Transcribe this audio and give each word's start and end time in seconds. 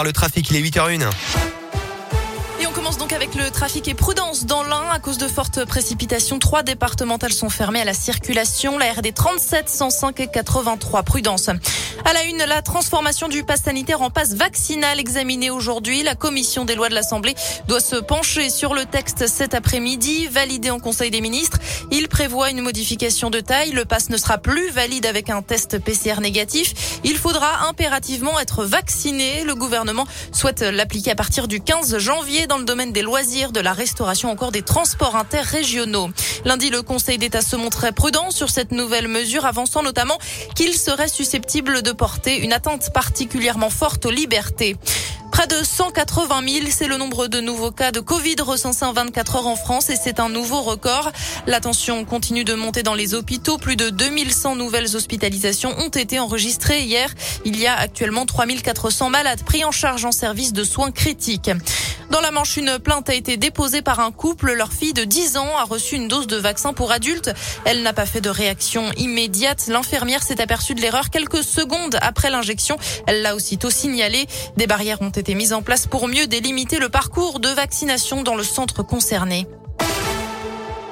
par 0.00 0.04
le 0.06 0.14
trafic. 0.14 0.50
Il 0.50 0.56
est 0.56 0.62
8h01. 0.62 1.10
Et 2.58 2.66
on 2.66 2.72
commence 2.72 2.96
donc 2.96 3.12
avec 3.12 3.34
le 3.34 3.50
trafic 3.50 3.86
et 3.86 3.92
prudence 3.92 4.46
dans 4.46 4.62
l'Ain. 4.62 4.88
À 4.90 4.98
cause 4.98 5.18
de 5.18 5.28
fortes 5.28 5.66
précipitations, 5.66 6.38
trois 6.38 6.62
départementales 6.62 7.34
sont 7.34 7.50
fermées 7.50 7.82
à 7.82 7.84
la 7.84 7.92
circulation. 7.92 8.78
La 8.78 8.92
RD 8.92 9.12
37, 9.12 9.68
105 9.68 10.20
et 10.20 10.26
83. 10.28 11.02
Prudence. 11.02 11.50
À 12.04 12.12
la 12.14 12.24
une, 12.24 12.38
la 12.38 12.62
transformation 12.62 13.28
du 13.28 13.44
pass 13.44 13.62
sanitaire 13.62 14.00
en 14.00 14.10
passe 14.10 14.34
vaccinal 14.34 14.98
examiné 14.98 15.50
aujourd'hui. 15.50 16.02
La 16.02 16.14
commission 16.14 16.64
des 16.64 16.74
lois 16.74 16.88
de 16.88 16.94
l'Assemblée 16.94 17.34
doit 17.68 17.80
se 17.80 17.96
pencher 17.96 18.48
sur 18.48 18.74
le 18.74 18.86
texte 18.86 19.26
cet 19.26 19.54
après-midi, 19.54 20.26
validé 20.26 20.70
en 20.70 20.78
Conseil 20.78 21.10
des 21.10 21.20
ministres. 21.20 21.58
Il 21.90 22.08
prévoit 22.08 22.50
une 22.50 22.62
modification 22.62 23.28
de 23.28 23.40
taille. 23.40 23.72
Le 23.72 23.84
pass 23.84 24.08
ne 24.08 24.16
sera 24.16 24.38
plus 24.38 24.70
valide 24.70 25.04
avec 25.04 25.28
un 25.28 25.42
test 25.42 25.78
PCR 25.78 26.20
négatif. 26.20 27.00
Il 27.04 27.18
faudra 27.18 27.68
impérativement 27.68 28.40
être 28.40 28.64
vacciné. 28.64 29.44
Le 29.44 29.54
gouvernement 29.54 30.06
souhaite 30.32 30.62
l'appliquer 30.62 31.10
à 31.10 31.16
partir 31.16 31.48
du 31.48 31.60
15 31.60 31.98
janvier 31.98 32.46
dans 32.46 32.58
le 32.58 32.64
domaine 32.64 32.92
des 32.92 33.02
loisirs, 33.02 33.52
de 33.52 33.60
la 33.60 33.74
restauration, 33.74 34.30
encore 34.30 34.52
des 34.52 34.62
transports 34.62 35.16
interrégionaux. 35.16 36.08
Lundi, 36.46 36.70
le 36.70 36.82
Conseil 36.82 37.18
d'État 37.18 37.42
se 37.42 37.56
montrait 37.56 37.92
prudent 37.92 38.30
sur 38.30 38.48
cette 38.48 38.72
nouvelle 38.72 39.08
mesure, 39.08 39.44
avançant 39.44 39.82
notamment 39.82 40.18
qu'il 40.54 40.74
serait 40.74 41.08
susceptible 41.08 41.82
de 41.82 41.89
porter 41.92 42.38
une 42.38 42.52
atteinte 42.52 42.92
particulièrement 42.92 43.70
forte 43.70 44.06
aux 44.06 44.10
libertés. 44.10 44.76
Près 45.30 45.46
de 45.46 45.64
180 45.64 46.42
000, 46.46 46.66
c'est 46.70 46.86
le 46.86 46.96
nombre 46.96 47.26
de 47.26 47.40
nouveaux 47.40 47.70
cas 47.70 47.92
de 47.92 48.00
Covid 48.00 48.36
recensés 48.40 48.84
en 48.84 48.92
24 48.92 49.36
heures 49.36 49.46
en 49.46 49.56
France 49.56 49.88
et 49.88 49.96
c'est 49.96 50.20
un 50.20 50.28
nouveau 50.28 50.60
record. 50.60 51.12
La 51.46 51.60
tension 51.60 52.04
continue 52.04 52.44
de 52.44 52.54
monter 52.54 52.82
dans 52.82 52.94
les 52.94 53.14
hôpitaux. 53.14 53.56
Plus 53.56 53.76
de 53.76 53.90
2100 53.90 54.56
nouvelles 54.56 54.96
hospitalisations 54.96 55.72
ont 55.78 55.88
été 55.88 56.18
enregistrées 56.18 56.82
hier. 56.82 57.14
Il 57.44 57.58
y 57.58 57.66
a 57.66 57.74
actuellement 57.74 58.26
3400 58.26 59.08
malades 59.08 59.42
pris 59.44 59.64
en 59.64 59.70
charge 59.70 60.04
en 60.04 60.12
service 60.12 60.52
de 60.52 60.64
soins 60.64 60.90
critiques. 60.90 61.50
Dans 62.10 62.20
la 62.20 62.32
Manche, 62.32 62.56
une 62.56 62.80
plainte 62.80 63.08
a 63.08 63.14
été 63.14 63.36
déposée 63.36 63.82
par 63.82 64.00
un 64.00 64.10
couple. 64.10 64.52
Leur 64.52 64.72
fille 64.72 64.92
de 64.92 65.04
10 65.04 65.36
ans 65.36 65.56
a 65.56 65.62
reçu 65.62 65.94
une 65.94 66.08
dose 66.08 66.26
de 66.26 66.36
vaccin 66.36 66.72
pour 66.72 66.90
adultes. 66.90 67.30
Elle 67.64 67.82
n'a 67.82 67.92
pas 67.92 68.04
fait 68.04 68.20
de 68.20 68.28
réaction 68.28 68.90
immédiate. 68.96 69.68
L'infirmière 69.68 70.24
s'est 70.24 70.40
aperçue 70.40 70.74
de 70.74 70.80
l'erreur 70.80 71.10
quelques 71.10 71.44
secondes 71.44 71.96
après 72.02 72.30
l'injection. 72.30 72.76
Elle 73.06 73.22
l'a 73.22 73.36
aussitôt 73.36 73.70
signalé. 73.70 74.26
Des 74.56 74.66
barrières 74.66 75.00
ont 75.02 75.10
été 75.10 75.36
mises 75.36 75.52
en 75.52 75.62
place 75.62 75.86
pour 75.86 76.08
mieux 76.08 76.26
délimiter 76.26 76.80
le 76.80 76.88
parcours 76.88 77.38
de 77.38 77.48
vaccination 77.48 78.24
dans 78.24 78.34
le 78.34 78.42
centre 78.42 78.82
concerné. 78.82 79.46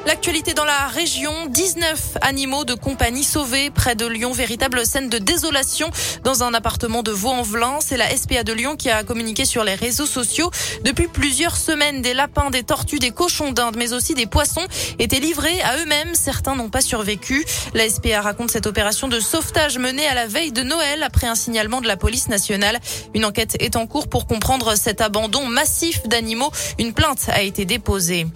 L'actualité 0.09 0.55
dans 0.55 0.65
la 0.65 0.87
région, 0.87 1.31
19 1.51 2.17
animaux 2.23 2.65
de 2.65 2.73
compagnie 2.73 3.25
sauvés 3.25 3.69
près 3.69 3.95
de 3.95 4.07
Lyon, 4.07 4.33
véritable 4.33 4.87
scène 4.87 5.11
de 5.11 5.19
désolation 5.19 5.91
dans 6.25 6.43
un 6.43 6.55
appartement 6.55 7.03
de 7.03 7.11
Vaux-en-Velin. 7.11 7.81
C'est 7.81 7.99
la 7.99 8.09
SPA 8.17 8.43
de 8.43 8.55
Lyon 8.55 8.77
qui 8.77 8.89
a 8.89 9.05
communiqué 9.05 9.45
sur 9.45 9.65
les 9.65 9.75
réseaux 9.75 10.07
sociaux. 10.07 10.51
Depuis 10.83 11.09
plusieurs 11.09 11.59
semaines, 11.59 12.01
des 12.01 12.15
lapins, 12.15 12.49
des 12.49 12.63
tortues, 12.63 12.99
des 12.99 13.11
cochons 13.11 13.53
d'Inde, 13.53 13.77
mais 13.77 13.93
aussi 13.93 14.15
des 14.15 14.25
poissons 14.25 14.67
étaient 14.99 15.21
livrés 15.21 15.61
à 15.61 15.77
eux-mêmes. 15.77 16.15
Certains 16.15 16.57
n'ont 16.57 16.71
pas 16.71 16.81
survécu. 16.81 17.45
La 17.75 17.87
SPA 17.87 18.23
raconte 18.23 18.51
cette 18.51 18.67
opération 18.67 19.09
de 19.09 19.21
sauvetage 19.21 19.77
menée 19.77 20.07
à 20.07 20.15
la 20.15 20.27
veille 20.27 20.53
de 20.53 20.63
Noël 20.63 21.03
après 21.03 21.27
un 21.27 21.35
signalement 21.35 21.83
de 21.83 21.87
la 21.87 21.99
police 21.99 22.31
nationale. 22.31 22.81
Une 23.13 23.27
enquête 23.27 23.59
est 23.61 23.77
en 23.77 23.87
cours 23.87 24.09
pour 24.09 24.27
comprendre 24.27 24.75
cet 24.75 25.03
abandon 25.03 25.45
massif 25.45 26.09
d'animaux. 26.09 26.51
Une 26.79 26.95
plainte 26.95 27.29
a 27.29 27.43
été 27.43 27.67
déposée. 27.67 28.27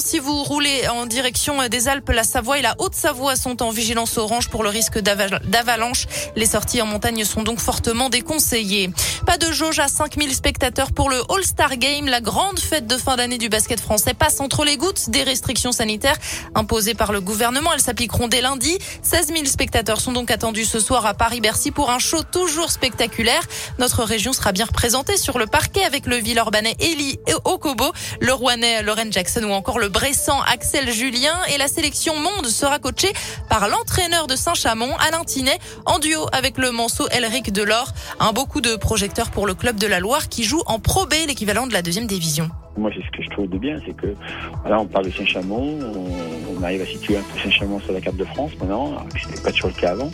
Si 0.00 0.20
vous 0.20 0.44
roulez 0.44 0.86
en 0.88 1.06
direction 1.06 1.66
des 1.68 1.88
Alpes, 1.88 2.08
la 2.10 2.22
Savoie 2.22 2.58
et 2.58 2.62
la 2.62 2.74
Haute-Savoie 2.78 3.34
sont 3.34 3.62
en 3.62 3.70
vigilance 3.70 4.16
orange 4.16 4.48
pour 4.48 4.62
le 4.62 4.68
risque 4.68 4.98
d'avalanche. 5.00 6.06
Les 6.36 6.46
sorties 6.46 6.80
en 6.80 6.86
montagne 6.86 7.24
sont 7.24 7.42
donc 7.42 7.58
fortement 7.58 8.08
déconseillées. 8.08 8.90
Pas 9.26 9.36
de 9.36 9.50
jauge 9.52 9.80
à 9.80 9.88
5000 9.88 10.34
spectateurs 10.34 10.92
pour 10.92 11.10
le 11.10 11.20
All-Star 11.28 11.76
Game. 11.76 12.06
La 12.06 12.20
grande 12.20 12.58
fête 12.60 12.86
de 12.86 12.96
fin 12.96 13.16
d'année 13.16 13.38
du 13.38 13.48
basket 13.48 13.80
français 13.80 14.14
passe 14.14 14.40
entre 14.40 14.64
les 14.64 14.76
gouttes 14.76 15.10
des 15.10 15.22
restrictions 15.22 15.72
sanitaires 15.72 16.16
imposées 16.54 16.94
par 16.94 17.12
le 17.12 17.20
gouvernement. 17.20 17.72
Elles 17.74 17.80
s'appliqueront 17.80 18.28
dès 18.28 18.42
lundi. 18.42 18.78
16 19.02 19.28
000 19.28 19.44
spectateurs 19.46 20.00
sont 20.00 20.12
donc 20.12 20.30
attendus 20.30 20.66
ce 20.66 20.78
soir 20.78 21.04
à 21.04 21.14
Paris-Bercy 21.14 21.72
pour 21.72 21.90
un 21.90 21.98
show 21.98 22.22
toujours 22.22 22.70
spectaculaire. 22.70 23.42
Notre 23.78 24.04
région 24.04 24.32
sera 24.32 24.52
bien 24.52 24.66
représentée 24.66 25.16
sur 25.16 25.38
le 25.38 25.46
parquet 25.46 25.84
avec 25.84 26.06
le 26.06 26.16
Villeurbanais 26.16 26.76
Eli 26.78 27.18
Okobo, 27.44 27.92
le 28.20 28.32
Rouennais 28.32 28.82
Lauren 28.82 29.10
Jackson 29.10 29.42
ou 29.42 29.52
encore 29.52 29.64
encore 29.64 29.78
le 29.84 29.90
Bressan 29.90 30.40
Axel 30.50 30.90
Julien 30.90 31.34
et 31.54 31.58
la 31.58 31.68
sélection 31.68 32.14
monde 32.18 32.46
sera 32.46 32.78
coachée 32.78 33.12
par 33.50 33.68
l'entraîneur 33.68 34.26
de 34.26 34.34
Saint-Chamond, 34.34 34.96
Alain 35.06 35.24
Tinet, 35.24 35.58
en 35.84 35.98
duo 35.98 36.26
avec 36.32 36.56
le 36.56 36.70
Manceau 36.70 37.06
Elric 37.10 37.52
Delors. 37.52 37.92
Un 38.18 38.32
beaucoup 38.32 38.62
de 38.62 38.76
projecteurs 38.76 39.30
pour 39.30 39.46
le 39.46 39.52
club 39.52 39.76
de 39.76 39.86
la 39.86 40.00
Loire 40.00 40.30
qui 40.30 40.44
joue 40.44 40.62
en 40.64 40.78
Pro 40.78 41.04
B, 41.04 41.12
l'équivalent 41.28 41.66
de 41.66 41.74
la 41.74 41.82
deuxième 41.82 42.06
division. 42.06 42.48
Moi, 42.78 42.90
c'est 42.94 43.02
ce 43.02 43.10
que 43.14 43.22
je 43.22 43.28
trouve 43.28 43.50
de 43.50 43.58
bien, 43.58 43.76
c'est 43.84 43.94
que 43.94 44.14
voilà, 44.62 44.80
on 44.80 44.86
parle 44.86 45.04
de 45.04 45.10
Saint-Chamond, 45.10 45.78
on, 45.82 46.43
arrive 46.62 46.82
à 46.82 46.86
situer 46.86 47.16
un 47.16 47.22
peu 47.22 47.38
Saint-Chamond 47.42 47.80
sur 47.80 47.92
la 47.92 48.00
carte 48.00 48.16
de 48.16 48.24
France 48.24 48.52
maintenant, 48.60 48.96
ce 49.20 49.28
n'était 49.28 49.42
pas 49.42 49.52
toujours 49.52 49.70
le 49.74 49.80
cas 49.80 49.92
avant. 49.92 50.10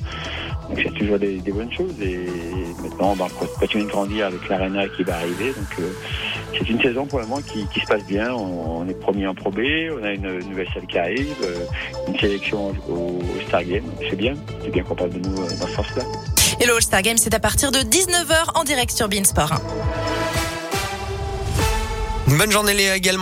Donc 0.70 0.78
c'est 0.84 0.94
toujours 0.94 1.18
des, 1.18 1.40
bonnes 1.52 1.72
choses. 1.72 1.94
Et 2.00 2.26
maintenant, 2.82 3.16
bah, 3.16 3.26
on 3.40 3.44
va 3.44 3.50
continuer 3.58 3.84
de 3.84 3.90
grandir 3.90 4.26
avec 4.26 4.48
l'Arena 4.48 4.88
qui 4.88 5.02
va 5.02 5.16
arriver. 5.16 5.48
Donc 5.48 5.80
euh, 5.80 5.90
c'est 6.56 6.68
une 6.70 6.80
saison 6.80 7.06
pour 7.06 7.18
le 7.18 7.26
moment 7.26 7.42
qui, 7.42 7.80
se 7.80 7.86
passe 7.86 8.04
bien. 8.04 8.32
On, 8.32 8.88
est 8.88 8.94
premier 8.94 9.26
en 9.26 9.34
Pro 9.34 9.50
B, 9.50 9.60
on 9.98 10.04
a 10.04 10.12
une 10.12 10.38
nouvelle 10.48 10.68
salle 10.72 10.86
qui 10.86 10.98
arrive, 10.98 11.34
euh, 11.42 11.64
une 12.08 12.18
sélection 12.18 12.72
au, 12.88 13.18
Star 13.48 13.64
Game. 13.64 13.84
C'est 14.08 14.16
bien, 14.16 14.34
c'est 14.62 14.70
bien 14.70 14.84
qu'on 14.84 14.94
parle 14.94 15.10
de 15.10 15.18
nous 15.18 15.36
euh, 15.36 15.48
dans 15.58 15.66
ce 15.66 15.74
sens-là. 15.74 16.04
Et 16.60 16.66
le 16.66 16.74
All-Star 16.74 17.02
Game, 17.02 17.16
c'est 17.16 17.34
à 17.34 17.40
partir 17.40 17.72
de 17.72 17.78
19h 17.78 18.52
en 18.54 18.64
direct 18.64 18.92
sur 18.92 19.08
Beansport. 19.08 19.60
Une 22.28 22.38
bonne 22.38 22.52
journée 22.52 22.74
Léa 22.74 22.96
également. 22.96 23.18